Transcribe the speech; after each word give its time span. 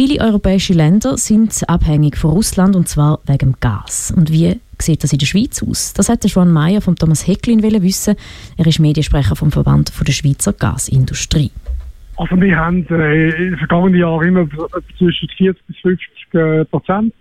Viele 0.00 0.20
europäische 0.20 0.74
Länder 0.74 1.16
sind 1.16 1.68
abhängig 1.68 2.16
von 2.16 2.30
Russland 2.30 2.76
und 2.76 2.86
zwar 2.86 3.18
wegen 3.26 3.50
dem 3.50 3.54
Gas. 3.58 4.14
Und 4.16 4.30
wie 4.32 4.60
sieht 4.78 5.02
das 5.02 5.12
in 5.12 5.18
der 5.18 5.26
Schweiz 5.26 5.60
aus? 5.60 5.92
Das 5.92 6.08
hat 6.08 6.24
Joan 6.24 6.52
Meyer 6.52 6.80
von 6.80 6.94
Thomas 6.94 7.26
Hecklin 7.26 7.64
wissen. 7.64 8.14
Er 8.56 8.66
ist 8.68 8.78
Mediensprecher 8.78 9.34
vom 9.34 9.50
Verband 9.50 9.92
der 10.06 10.12
Schweizer 10.12 10.52
Gasindustrie. 10.52 11.50
Also 12.16 12.40
wir 12.40 12.56
haben 12.56 12.86
äh, 12.90 13.30
in 13.30 13.50
den 13.50 13.56
vergangenen 13.56 13.98
Jahren 13.98 14.28
immer 14.28 14.48
zwischen 14.96 15.28
40 15.36 15.66
bis 15.66 15.76
50 15.78 16.08
äh, 16.34 16.64
Prozent 16.66 17.12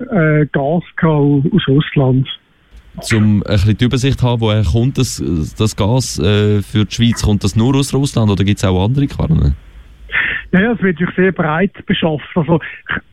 äh, 0.00 0.46
Gas 0.46 0.82
aus 1.00 1.68
Russland. 1.68 2.26
Um 3.12 3.44
ein 3.44 3.52
bisschen 3.52 3.78
die 3.78 3.84
Übersicht 3.84 4.18
zu 4.18 4.26
haben, 4.26 4.40
woher 4.40 4.64
kommt 4.64 4.98
das, 4.98 5.22
das 5.56 5.76
Gas 5.76 6.18
äh, 6.18 6.60
für 6.60 6.86
die 6.86 6.92
Schweiz? 6.92 7.22
Kommt 7.22 7.44
das 7.44 7.54
nur 7.54 7.76
aus 7.76 7.94
Russland 7.94 8.32
oder 8.32 8.42
gibt 8.42 8.58
es 8.58 8.64
auch 8.64 8.84
andere 8.84 9.06
Quellen? 9.06 9.54
Ja, 10.54 10.70
es 10.70 10.82
wird 10.82 11.00
sehr 11.16 11.32
breit 11.32 11.84
beschafft. 11.84 12.28
Also 12.36 12.60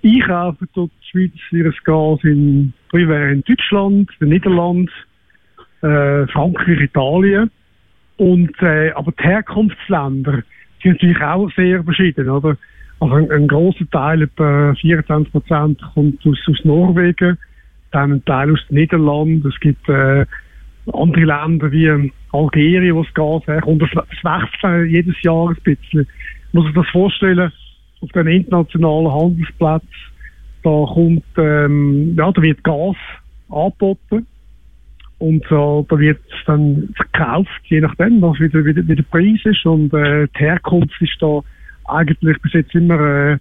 einkaufen 0.04 0.70
tut 0.76 0.92
die 1.02 1.08
Schweiz 1.10 1.32
ihr 1.50 1.74
Gas 1.84 2.20
in, 2.24 2.72
in 2.94 3.44
Deutschland, 3.48 4.12
den 4.22 4.30
Niederlanden, 4.30 4.92
äh, 5.82 6.28
Frankreich, 6.28 6.80
Italien. 6.82 7.50
Und, 8.18 8.54
äh, 8.62 8.92
aber 8.92 9.12
die 9.14 9.24
Herkunftsländer 9.24 10.44
sind 10.84 10.92
natürlich 11.02 11.20
auch 11.20 11.50
sehr 11.56 11.84
verschieden, 11.84 12.30
oder? 12.30 12.58
Also 13.00 13.16
ein, 13.16 13.32
ein 13.32 13.48
großer 13.48 13.90
Teil, 13.90 14.22
etwa 14.22 14.76
24 14.76 15.32
Prozent, 15.32 15.82
kommt 15.96 16.24
aus, 16.24 16.38
aus 16.48 16.64
Norwegen, 16.64 17.40
dann 17.90 18.12
ein 18.12 18.26
Teil 18.26 18.54
aus 18.54 18.60
den 18.70 18.78
Niederlanden. 18.78 19.50
Es 19.50 19.60
gibt 19.60 19.90
äh, 19.90 20.28
andere 20.94 21.26
Länder 21.26 21.72
wie 21.72 22.12
Algerien, 22.34 22.94
wo 22.94 23.02
das 23.02 23.14
Gas 23.16 23.48
herkommt. 23.48 23.82
Das, 23.82 23.90
wechselt 23.96 24.92
jedes 24.92 25.20
Jahr 25.24 25.50
ein 25.50 25.58
bisschen 25.64 26.06
muss 26.54 26.66
sich 26.66 26.76
das 26.76 26.88
vorstellen, 26.92 27.52
auf 28.02 28.10
den 28.12 28.28
internationalen 28.28 29.12
Handelsplatz, 29.12 29.86
da 30.64 30.86
kommt, 30.94 31.24
ähm, 31.38 32.16
ja, 32.18 32.32
da 32.32 32.42
wird 32.42 32.64
Gas 32.64 32.96
angeboten. 33.50 34.28
Und 35.20 35.46
äh, 35.46 35.86
da 35.88 36.00
wird 36.00 36.20
es 36.30 36.46
dann 36.48 36.90
verkauft, 36.96 37.62
je 37.66 37.82
nachdem, 37.82 38.22
was 38.24 38.40
wieder, 38.40 38.66
wieder, 38.66 38.82
wieder 38.84 38.96
der 38.96 39.04
Preis 39.04 39.40
ist. 39.44 39.66
Und 39.66 39.94
äh, 39.94 40.28
die 40.36 40.40
Herkunft 40.40 41.00
ist 41.00 41.18
da 41.20 41.42
eigentlich 41.86 42.42
bis 42.42 42.54
jetzt 42.54 42.74
immer 42.74 43.00
äh, 43.00 43.38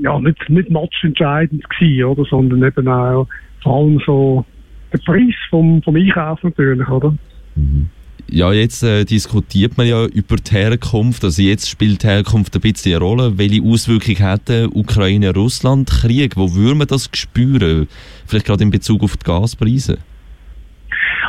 ja, 0.00 0.18
nicht, 0.18 0.48
nicht 0.48 0.70
matchentscheidend 0.70 1.68
gewesen, 1.70 2.04
oder? 2.04 2.24
sondern 2.24 2.64
eben 2.64 2.88
auch 2.88 3.28
vor 3.62 3.76
allem 3.76 4.00
so 4.04 4.44
der 4.92 4.98
Preis 4.98 5.34
vom, 5.48 5.80
vom 5.82 5.94
Einkauf 5.94 6.42
natürlich. 6.42 6.88
Oder? 6.88 7.14
Mhm. 7.54 7.88
Ja, 8.32 8.52
jetzt 8.52 8.84
äh, 8.84 9.04
diskutiert 9.04 9.76
man 9.76 9.88
ja 9.88 10.06
über 10.06 10.36
die 10.36 10.52
Herkunft. 10.52 11.24
Also 11.24 11.42
jetzt 11.42 11.68
spielt 11.68 12.04
die 12.04 12.06
Herkunft 12.06 12.54
ein 12.54 12.60
bisschen 12.60 12.94
eine 12.94 13.04
Rolle. 13.04 13.38
Welche 13.38 13.60
Auswirkungen 13.60 14.20
hat 14.20 14.48
der 14.48 14.68
Ukraine-Russland-Krieg? 14.72 16.36
Wo 16.36 16.54
würde 16.54 16.76
man 16.76 16.86
das 16.86 17.10
spüren? 17.12 17.88
Vielleicht 18.28 18.46
gerade 18.46 18.62
in 18.62 18.70
Bezug 18.70 19.02
auf 19.02 19.16
die 19.16 19.24
Gaspreise? 19.24 19.98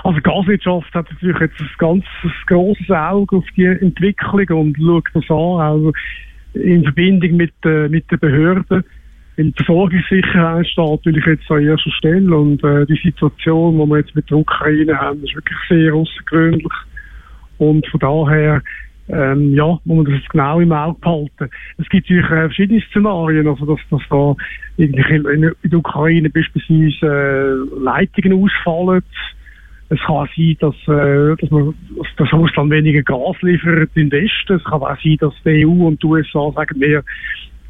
Also 0.04 0.20
die 0.20 0.22
Gaswirtschaft 0.22 0.94
hat 0.94 1.12
natürlich 1.12 1.40
jetzt 1.40 1.60
ein 1.60 1.70
ganz 1.80 2.06
ein 2.24 2.32
grosses 2.46 2.90
Auge 2.92 3.38
auf 3.38 3.46
die 3.58 3.66
Entwicklung 3.66 4.60
und 4.60 4.78
schaut 4.78 5.06
das 5.16 5.30
an, 5.30 5.60
also 5.60 5.94
in 6.54 6.84
Verbindung 6.84 7.36
mit, 7.36 7.54
äh, 7.66 7.90
mit 7.90 8.12
den 8.12 8.20
Behörden. 8.20 8.66
Weil 8.70 8.84
die 9.38 9.54
Versorgungssicherheit 9.58 10.68
steht 10.68 10.86
natürlich 10.86 11.26
jetzt 11.26 11.50
an 11.50 11.66
erster 11.66 11.92
Stelle 11.94 12.38
und 12.38 12.64
äh, 12.64 12.86
die 12.86 13.02
Situation, 13.04 13.80
die 13.80 13.90
wir 13.90 13.98
jetzt 13.98 14.16
mit 14.16 14.30
der 14.30 14.38
Ukraine 14.38 14.96
haben, 15.00 15.24
ist 15.24 15.34
wirklich 15.34 15.58
sehr 15.68 15.96
außergewöhnlich. 15.96 16.68
Und 17.62 17.86
von 17.90 18.00
daher, 18.00 18.64
ähm, 19.08 19.54
ja, 19.54 19.78
muss 19.86 19.98
man 19.98 20.06
das 20.06 20.16
jetzt 20.16 20.30
genau 20.32 20.60
im 20.60 20.72
Auge 20.72 21.00
behalten. 21.00 21.50
Es 21.78 21.88
gibt 21.90 22.10
natürlich 22.10 22.26
äh, 22.26 22.48
verschiedene 22.48 22.82
Szenarien, 22.90 23.48
also 23.48 23.68
dass, 23.68 23.80
dass 23.92 24.02
da 24.10 24.36
irgendwie 24.78 25.16
in, 25.16 25.54
in 25.62 25.70
der 25.70 25.80
Ukraine 25.80 26.32
beispielsweise 26.32 27.06
äh, 27.06 27.84
Leitungen 27.84 28.44
ausfallen. 28.44 29.04
Es 29.90 30.00
kann 30.00 30.28
sein, 30.36 30.58
dass, 30.60 30.76
äh, 30.88 31.36
dass, 31.40 31.52
man, 31.52 31.76
dass 32.18 32.34
Russland 32.34 32.72
weniger 32.72 33.04
Gas 33.04 33.40
liefert 33.44 33.92
in 33.94 34.10
den 34.10 34.24
Westen. 34.24 34.56
Es 34.56 34.64
kann 34.64 34.82
auch 34.82 34.98
sein, 35.04 35.18
dass 35.20 35.34
die 35.46 35.64
EU 35.64 35.86
und 35.86 36.02
die 36.02 36.08
USA 36.08 36.52
sagen, 36.56 36.82
wir 36.82 37.04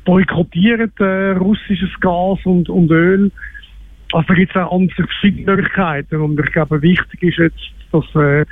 boykottieren 0.05 0.89
äh, 0.99 1.31
russisches 1.31 1.99
Gas 1.99 2.39
und, 2.45 2.69
und 2.69 2.89
Öl. 2.91 3.29
Also 4.13 4.25
da 4.29 4.33
gibt 4.35 4.55
es 4.55 4.61
auch 4.61 4.71
andere 4.71 4.95
verschiedene 4.95 5.53
Möglichkeiten. 5.53 6.15
Und 6.15 6.39
ich 6.39 6.51
glaube, 6.53 6.81
wichtig 6.81 7.23
ist 7.23 7.39
jetzt, 7.39 7.71
dass 7.91 8.05
äh, 8.15 8.45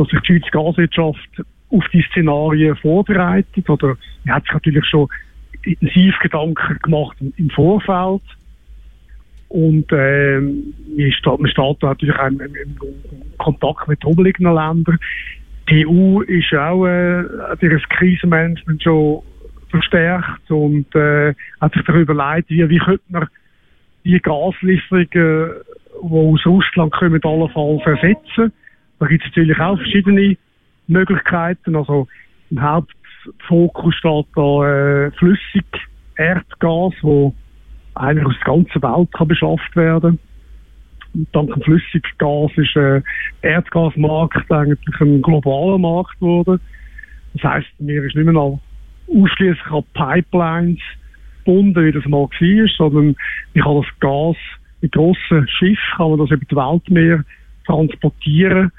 dass 0.00 0.08
sich 0.08 0.20
die 0.20 0.38
Schweizer 0.38 0.50
Gaswirtschaft 0.50 1.42
auf 1.70 1.84
die 1.92 2.04
Szenarien 2.10 2.76
vorbereitet. 2.76 3.68
Oder 3.68 3.96
man 4.24 4.36
hat 4.36 4.44
sich 4.44 4.52
natürlich 4.52 4.86
schon 4.86 5.08
intensiv 5.62 6.18
Gedanken 6.20 6.78
gemacht 6.82 7.16
im 7.20 7.50
Vorfeld. 7.50 8.22
Und 9.48 9.92
äh, 9.92 10.40
man 10.40 11.12
steht, 11.12 11.40
man 11.40 11.50
steht 11.50 11.82
natürlich 11.82 12.16
auch 12.16 12.28
im, 12.28 12.40
im, 12.40 12.76
Kontakt 13.38 13.88
mit 13.88 14.04
umliegenden 14.04 14.54
Ländern. 14.54 14.98
Die 15.68 15.86
EU 15.86 16.20
ist 16.22 16.52
auch 16.54 16.86
äh, 16.86 17.24
das 17.60 17.82
Krisenmanagement 17.90 18.82
schon 18.82 19.22
verstärkt 19.68 20.50
und 20.50 20.94
äh, 20.94 21.34
hat 21.60 21.74
sich 21.74 21.82
darüber 21.84 22.12
überlegt, 22.12 22.50
wie, 22.50 22.68
wie 22.68 22.78
könnte 22.78 23.02
man 23.08 23.28
die 24.04 24.20
Gaslieferungen, 24.20 25.08
die 25.10 26.08
aus 26.08 26.46
Russland 26.46 26.92
kommen, 26.92 27.22
allenfalls 27.22 27.82
ersetzen. 27.86 28.52
Da 29.00 29.06
gibt 29.06 29.24
es 29.24 29.30
natürlich 29.30 29.58
auch 29.58 29.76
verschiedene 29.78 30.36
Möglichkeiten. 30.86 31.74
Also 31.74 32.06
im 32.50 32.60
Hauptfokus 32.60 33.94
steht 33.94 34.26
da 34.36 35.06
äh, 35.06 35.10
flüssig 35.12 35.64
Erdgas, 36.16 36.92
wo 37.00 37.34
eigentlich 37.94 38.26
aus 38.26 38.34
der 38.44 38.54
ganzen 38.54 38.82
Welt 38.82 39.12
kann 39.12 39.28
beschafft 39.28 39.74
werden. 39.74 40.18
Und 41.14 41.28
dank 41.32 41.52
dem 41.52 41.62
Flüssiggas 41.62 42.50
ist 42.56 42.76
äh, 42.76 43.00
der 43.42 43.50
Erdgasmarkt 43.50 44.52
eigentlich 44.52 45.00
ein 45.00 45.22
globaler 45.22 45.78
Markt 45.78 46.20
geworden. 46.20 46.60
Das 47.32 47.42
heisst, 47.44 47.68
mir 47.78 48.04
ist 48.04 48.14
nicht 48.14 48.24
mehr 48.24 48.34
noch 48.34 48.60
ausschließlich 49.08 49.66
an 49.70 49.84
Pipelines 49.94 50.80
gebunden, 51.38 51.86
wie 51.86 51.92
das 51.92 52.04
mal 52.04 52.28
war, 52.28 52.68
sondern 52.76 53.16
ich 53.54 53.62
kann 53.62 53.76
das 53.76 54.00
Gas 54.00 54.36
mit 54.82 54.92
grossen 54.92 55.48
Schiffen, 55.48 55.96
kann 55.96 56.10
man 56.10 56.18
das 56.18 56.30
über 56.30 56.44
die 56.44 56.56
Weltmeer 56.56 57.24
transportieren 57.64 58.70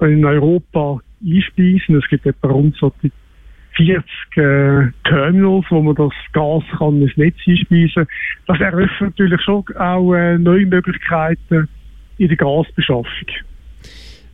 in 0.00 0.24
Europa 0.24 1.00
einspeisen. 1.22 1.96
Es 1.96 2.08
gibt 2.08 2.26
etwa 2.26 2.48
rund 2.48 2.76
so 2.76 2.92
40 3.76 4.04
äh, 4.36 4.90
Terminals, 5.04 5.66
wo 5.70 5.82
man 5.82 5.94
das 5.94 6.12
Gas 6.32 6.64
kann 6.78 7.00
ins 7.00 7.16
Netz 7.16 7.36
einspeisen 7.46 8.06
Das 8.46 8.60
eröffnet 8.60 9.18
natürlich 9.18 9.40
schon 9.42 9.64
auch 9.76 10.14
äh, 10.14 10.38
neue 10.38 10.66
Möglichkeiten 10.66 11.68
in 12.18 12.28
der 12.28 12.36
Gasbeschaffung. 12.36 13.28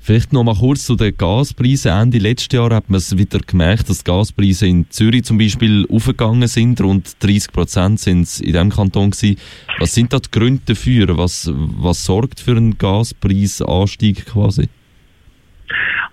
Vielleicht 0.00 0.34
noch 0.34 0.44
mal 0.44 0.54
kurz 0.54 0.84
zu 0.84 0.97
den 0.97 1.16
Gaspreisen. 1.16 1.91
Ende 1.91 2.19
letzten 2.19 2.56
Jahr 2.56 2.75
hat 2.75 2.91
man 2.91 2.98
es 2.98 3.16
wieder 3.16 3.38
gemerkt, 3.38 3.88
dass 3.88 4.04
die 4.04 4.10
Gaspreise 4.10 4.66
in 4.66 4.91
Zürich 4.91 5.25
zum 5.25 5.38
Beispiel 5.38 5.87
aufgegangen 5.91 6.47
sind. 6.47 6.78
Rund 6.82 7.16
30 7.20 7.53
Prozent 7.53 8.00
sind 8.00 8.22
es 8.25 8.38
in 8.38 8.53
diesem 8.53 8.69
Kanton 8.69 9.12
gewesen. 9.12 9.38
Was 9.78 9.94
sind 9.94 10.12
da 10.12 10.19
die 10.19 10.31
Gründe 10.31 10.60
dafür? 10.66 11.16
Was, 11.16 11.50
was 11.54 12.04
sorgt 12.04 12.41
für 12.41 12.54
einen 12.54 12.76
Gaspreisanstieg 12.76 14.26
quasi? 14.26 14.69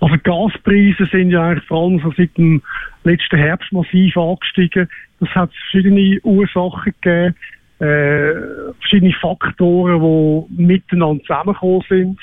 Also 0.02 0.16
Gaspreise 0.24 1.06
sind 1.12 1.30
ja 1.30 1.48
eigentlich 1.48 1.68
vor 1.68 1.84
allem 1.84 2.00
so 2.00 2.12
seit 2.18 2.36
dem 2.36 2.62
letzten 3.04 3.38
Herbst 3.38 3.72
massiv 3.72 4.18
angestiegen. 4.18 4.90
Das 5.20 5.30
hat 5.30 5.52
verschiedene 5.54 6.20
Ursachen 6.24 6.94
gegeben, 7.00 7.36
äh, 7.80 8.74
verschiedene 8.80 9.14
Faktoren, 9.22 10.02
die 10.02 10.64
miteinander 10.64 11.22
zusammengekommen 11.24 11.84
sind. 11.88 12.20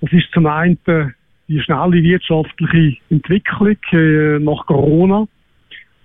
Das 0.00 0.12
ist 0.12 0.32
zum 0.32 0.46
einen 0.46 0.78
die 1.46 1.60
schnelle 1.60 2.02
wirtschaftliche 2.02 2.98
Entwicklung 3.08 3.76
äh, 3.92 4.40
nach 4.40 4.66
Corona. 4.66 5.28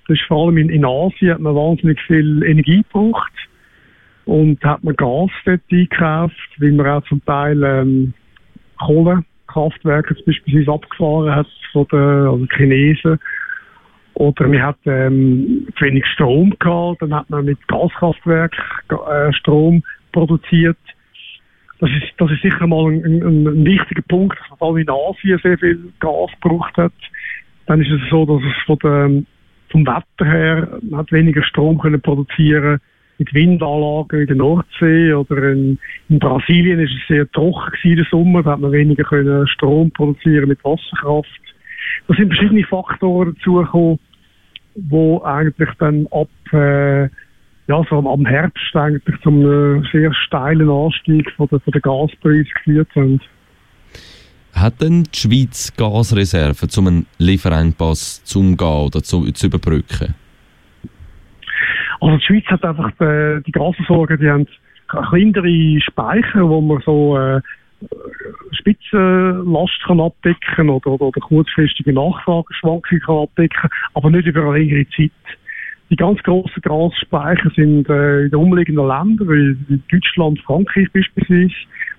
Das 0.07 0.19
ist 0.19 0.27
vor 0.27 0.45
allem 0.45 0.57
in, 0.57 0.69
in 0.69 0.85
Asien 0.85 1.33
hat 1.33 1.39
man 1.39 1.55
wahnsinnig 1.55 1.99
viel 2.01 2.43
Energie 2.43 2.83
gebraucht 2.83 3.33
und 4.25 4.63
hat 4.63 4.83
man 4.83 4.95
Gas 4.95 5.31
dort 5.45 5.61
eingekauft, 5.71 6.49
weil 6.59 6.73
man 6.73 6.85
auch 6.85 7.03
zum 7.07 7.25
Teil 7.25 7.63
ähm, 7.63 8.13
Kohle 8.77 9.23
Kraftwerke 9.47 10.15
beispielsweise 10.25 10.71
abgefahren 10.71 11.33
hat 11.33 11.47
von 11.71 11.87
den 11.91 11.99
also 11.99 12.45
Chinesen. 12.55 13.19
Oder 14.13 14.47
man 14.47 14.63
hat 14.63 14.77
ähm, 14.85 15.67
zu 15.77 15.85
wenig 15.85 16.05
Strom 16.07 16.53
gehabt, 16.57 17.01
dann 17.01 17.13
hat 17.13 17.29
man 17.29 17.45
mit 17.45 17.59
Gaskraftwerk 17.67 18.55
äh, 18.89 19.31
Strom 19.33 19.83
produziert. 20.11 20.77
Das 21.79 21.89
ist, 21.91 22.13
das 22.17 22.31
ist 22.31 22.41
sicher 22.41 22.65
mal 22.65 22.91
ein, 22.91 23.03
ein, 23.05 23.47
ein 23.47 23.65
wichtiger 23.65 24.01
Punkt, 24.07 24.37
dass 24.49 24.59
man 24.59 24.77
in 24.77 24.89
Asien 24.89 25.39
sehr 25.43 25.57
viel 25.59 25.93
Gas 25.99 26.31
gebraucht 26.41 26.75
hat. 26.77 26.93
Dann 27.67 27.81
ist 27.81 27.91
es 27.91 28.09
so, 28.09 28.25
dass 28.25 28.41
es 28.41 28.65
von 28.65 28.79
der, 28.79 29.23
vom 29.69 29.85
Wetter 29.85 30.25
her, 30.25 30.79
man 30.81 31.01
hat 31.01 31.11
weniger 31.11 31.43
Strom 31.43 31.77
können 31.77 32.01
produzieren 32.01 32.79
mit 33.17 33.33
Windanlagen 33.33 34.21
in 34.21 34.27
der 34.27 34.35
Nordsee 34.35 35.13
oder 35.13 35.51
in, 35.51 35.79
in 36.09 36.19
Brasilien 36.19 36.79
ist 36.79 36.91
es 36.91 37.07
sehr 37.07 37.29
trocken 37.31 37.71
gewesen, 37.71 37.95
der 37.97 38.05
Sommer, 38.11 38.43
da 38.43 38.51
hat 38.51 38.59
man 38.59 38.71
weniger 38.71 39.03
können 39.03 39.47
Strom 39.47 39.91
produzieren 39.91 40.49
mit 40.49 40.63
Wasserkraft. 40.63 41.27
Da 42.07 42.15
sind 42.15 42.33
verschiedene 42.33 42.63
Faktoren 42.65 43.35
dazugekommen, 43.35 43.99
wo 44.75 45.21
eigentlich 45.23 45.69
dann 45.79 46.07
ab, 46.11 46.29
äh, 46.53 47.03
ja, 47.67 47.83
so 47.89 47.97
am 47.97 48.25
Herbst 48.25 48.75
eigentlich 48.75 49.19
zum 49.21 49.83
sehr 49.91 50.13
steilen 50.13 50.69
Anstieg 50.69 51.29
von 51.35 51.47
der, 51.49 51.59
von 51.59 51.71
der 51.71 51.81
Gaspreise 51.81 52.49
geführt 52.53 52.89
haben. 52.95 53.19
Hat 54.53 54.81
denn 54.81 55.03
die 55.03 55.19
Schweiz 55.19 55.73
Gasreserven, 55.75 56.69
um 56.77 56.87
einen 56.87 57.05
Lieferengpass 57.19 58.23
zu 58.23 58.39
umgehen 58.39 58.67
oder 58.67 59.03
zu, 59.03 59.31
zu 59.31 59.47
überbrücken? 59.47 60.15
Also 61.99 62.17
die 62.17 62.23
Schweiz 62.23 62.45
hat 62.47 62.63
einfach 62.63 62.91
die, 62.99 63.43
die 63.47 63.51
Gasversorger, 63.51 64.17
die 64.17 64.29
haben 64.29 64.47
kleinere 64.87 65.81
Speicher, 65.81 66.47
wo 66.47 66.61
man 66.61 66.81
so 66.85 67.17
äh, 67.17 67.41
Spitzenlast 68.51 69.83
kann 69.85 69.99
abdecken 69.99 70.69
oder, 70.69 70.87
oder, 70.87 71.07
oder 71.07 71.21
kurzfristige 71.21 71.93
Nachfrageschwankungen 71.93 73.03
abdecken, 73.07 73.69
aber 73.93 74.09
nicht 74.09 74.27
über 74.27 74.49
eine 74.49 74.59
längere 74.59 74.87
Zeit. 74.95 75.11
Die 75.89 75.95
ganz 75.95 76.21
grossen 76.23 76.61
Gasspeicher 76.61 77.49
sind 77.55 77.89
äh, 77.89 78.23
in 78.23 78.31
den 78.31 78.35
umliegenden 78.39 78.87
Ländern, 78.87 79.29
wie 79.69 79.81
Deutschland, 79.89 80.39
Frankreich 80.41 80.91
beispielsweise. 80.91 81.53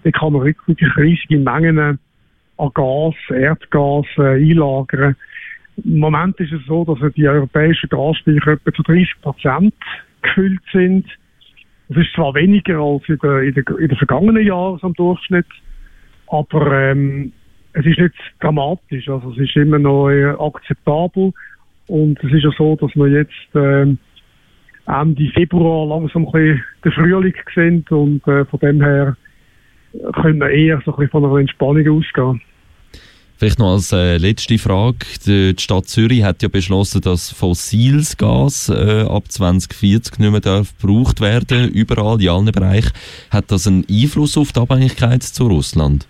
Da 0.04 0.10
kann 0.10 0.32
man 0.32 0.44
wirklich 0.44 0.96
riesige 0.96 1.38
Mengen 1.38 1.78
an 1.78 2.70
Gas, 2.74 3.14
Erdgas 3.30 4.06
äh, 4.18 4.34
einlagern. 4.34 5.16
Im 5.84 5.98
Moment 5.98 6.38
ist 6.40 6.52
es 6.52 6.64
so, 6.66 6.84
dass 6.84 6.98
die 7.14 7.28
europäischen 7.28 7.88
Gasspeicher 7.88 8.52
etwa 8.52 8.72
zu 8.72 8.82
30 8.82 9.08
Prozent 9.22 9.74
gefüllt 10.22 10.62
sind. 10.72 11.06
Das 11.88 11.98
ist 11.98 12.12
zwar 12.14 12.34
weniger 12.34 12.78
als 12.78 13.08
in 13.08 13.18
den, 13.18 13.54
in 13.78 13.88
den, 13.88 13.96
vergangenen 13.96 14.44
Jahren 14.44 14.78
am 14.82 14.92
Durchschnitt, 14.94 15.46
aber 16.26 16.90
ähm, 16.90 17.32
es 17.72 17.86
ist 17.86 17.98
nicht 17.98 18.14
dramatisch. 18.40 19.08
Also 19.08 19.32
es 19.32 19.38
ist 19.38 19.56
immer 19.56 19.78
noch 19.78 20.10
äh, 20.10 20.26
akzeptabel. 20.26 21.32
Und 21.86 22.22
es 22.22 22.32
ist 22.32 22.44
ja 22.44 22.50
so, 22.58 22.76
dass 22.76 22.94
wir 22.94 23.08
jetzt 23.08 23.48
ähm, 23.54 23.98
Ende 24.86 25.30
Februar 25.30 25.86
langsam 25.86 26.26
ein 26.26 26.32
bisschen 26.32 26.64
den 26.84 26.92
Frühling 26.92 27.34
sind 27.54 27.90
und 27.92 28.26
äh, 28.26 28.44
von 28.46 28.60
dem 28.60 28.82
her 28.82 29.16
können 30.14 30.40
wir 30.40 30.50
eher 30.50 30.80
so 30.84 30.92
ein 30.92 30.96
bisschen 30.96 31.10
von 31.10 31.24
einer 31.24 31.38
Entspannung 31.38 31.88
ausgehen. 31.88 32.42
Vielleicht 33.38 33.60
noch 33.60 33.74
als 33.74 33.92
äh, 33.92 34.16
letzte 34.16 34.58
Frage. 34.58 34.98
Die 35.24 35.54
Stadt 35.56 35.86
Zürich 35.86 36.24
hat 36.24 36.42
ja 36.42 36.48
beschlossen, 36.48 37.02
dass 37.02 37.30
fossiles 37.30 38.16
Gas 38.16 38.68
äh, 38.68 39.04
ab 39.08 39.30
2040 39.30 40.18
nicht 40.18 40.30
mehr 40.32 40.40
darf 40.40 40.76
gebraucht 40.76 41.20
werden, 41.20 41.68
überall, 41.68 42.20
in 42.20 42.30
allen 42.30 42.50
Bereichen. 42.50 42.90
Hat 43.30 43.52
das 43.52 43.68
einen 43.68 43.84
Einfluss 43.88 44.36
auf 44.36 44.50
die 44.50 44.58
Abhängigkeit 44.58 45.22
zu 45.22 45.46
Russland? 45.46 46.08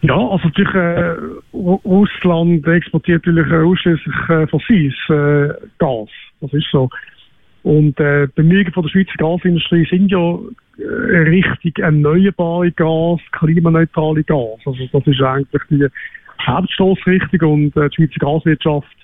Ja, 0.00 0.16
also 0.16 0.48
natürlich, 0.48 0.74
äh, 0.74 1.16
Russland 1.52 2.66
exportiert 2.66 3.26
natürlich 3.26 3.52
ausschließlich 3.52 4.16
äh, 4.30 4.46
fossiles 4.46 4.94
äh, 5.10 5.52
Gas. 5.78 6.08
Das 6.40 6.54
ist 6.54 6.68
so. 6.72 6.88
Und 7.62 7.98
äh, 8.00 8.26
Bemühungen 8.34 8.72
von 8.72 8.84
der 8.84 8.90
Schweizer 8.90 9.16
Gasindustrie 9.18 9.86
sind 9.90 10.10
ja 10.10 10.38
äh, 10.78 11.18
richtig 11.28 11.78
erneuerbare 11.78 12.72
Gas, 12.72 13.20
klimaneutrale 13.32 14.24
Gas. 14.24 14.60
Also 14.64 14.86
das 14.92 15.06
ist 15.06 15.20
eigentlich 15.20 15.62
die 15.70 15.86
Hauptstoßrichtung 16.46 17.52
und 17.52 17.76
äh, 17.76 17.90
die 17.90 17.96
Schweizer 17.96 18.18
Gaswirtschaft 18.18 18.96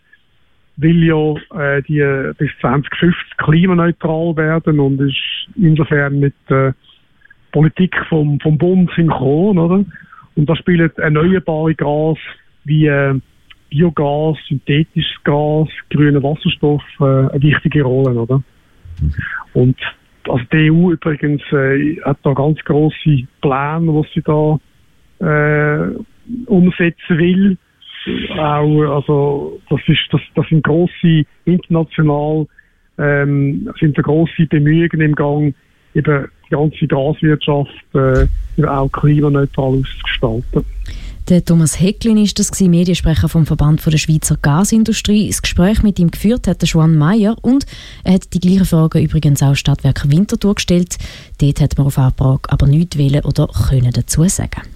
will 0.76 1.04
ja 1.04 1.34
äh, 1.58 1.82
die 1.82 2.32
bis 2.38 2.50
2050 2.60 3.36
klimaneutral 3.38 4.36
werden 4.36 4.80
und 4.80 5.00
ist 5.00 5.16
insofern 5.56 6.20
mit 6.20 6.34
äh, 6.48 6.72
Politik 7.52 7.94
vom, 8.08 8.38
vom 8.40 8.58
Bund 8.58 8.90
synchron, 8.94 9.58
oder? 9.58 9.84
Und 10.34 10.48
da 10.48 10.56
spielen 10.56 10.90
erneuerbare 10.96 11.74
Gas 11.74 12.18
wie 12.64 12.86
äh, 12.86 13.18
Biogas, 13.70 14.36
synthetisches 14.48 15.22
Gas, 15.24 15.68
grüner 15.90 16.22
Wasserstoff 16.22 16.82
äh, 17.00 17.04
eine 17.04 17.42
wichtige 17.42 17.82
Rolle, 17.82 18.20
oder? 18.20 18.42
Und 19.54 19.76
also 20.28 20.44
die 20.52 20.70
EU 20.70 20.92
übrigens 20.92 21.42
äh, 21.52 21.96
hat 22.02 22.18
da 22.22 22.32
ganz 22.32 22.58
große 22.64 23.26
Pläne, 23.40 23.94
was 23.94 24.06
sie 24.14 24.22
da 24.22 24.58
äh, 25.20 25.94
umsetzen 26.46 27.18
will. 27.18 27.58
Auch, 28.38 28.94
also 28.94 29.60
das 29.68 29.80
ist 29.86 30.06
das, 30.12 30.20
das 30.34 30.48
sind 30.48 30.62
große 30.62 31.24
international 31.44 32.46
ähm, 32.98 33.70
sind 33.78 33.96
da 33.98 34.02
große 34.02 34.46
Bemühungen 34.48 35.00
im 35.00 35.14
Gang, 35.14 35.54
eben 35.94 36.28
die 36.46 36.50
ganze 36.50 36.86
Gaswirtschaft 36.86 37.94
äh, 37.94 38.26
auch 38.64 38.90
klimaneutral 38.92 39.80
auszugestalten. 39.80 40.64
Der 41.28 41.44
Thomas 41.44 41.80
Hecklin 41.80 42.18
ist 42.18 42.38
das 42.38 42.52
gewesen, 42.52 42.70
Mediensprecher 42.70 43.28
vom 43.28 43.46
Verband 43.46 43.84
der 43.84 43.98
Schweizer 43.98 44.36
Gasindustrie. 44.40 45.26
Das 45.26 45.42
Gespräch 45.42 45.82
mit 45.82 45.98
ihm 45.98 46.12
geführt 46.12 46.46
hat 46.46 46.62
der 46.62 46.68
Joan 46.68 46.96
Meyer 46.96 47.36
und 47.42 47.66
er 48.04 48.14
hat 48.14 48.32
die 48.32 48.38
gleichen 48.38 48.64
Fragen 48.64 49.02
übrigens 49.02 49.42
auch 49.42 49.56
Stadtwerk 49.56 50.08
Winterthur 50.08 50.54
gestellt. 50.54 50.98
Dort 51.38 51.60
hat 51.60 51.76
man 51.78 51.88
auf 51.88 51.98
Anfrage 51.98 52.48
aber 52.48 52.68
nichts 52.68 52.96
wählen 52.96 53.24
oder 53.24 53.48
können 53.48 53.90
dazu 53.90 54.22
sagen. 54.28 54.75